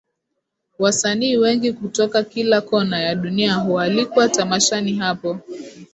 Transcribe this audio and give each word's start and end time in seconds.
Wasanii 0.79 1.37
wengi 1.37 1.73
kutoka 1.73 2.23
kila 2.23 2.61
Kona 2.61 2.99
ya 2.99 3.15
dunia 3.15 3.53
hualikwa 3.55 4.29
tamashani 4.29 4.93
hapo 4.95 5.39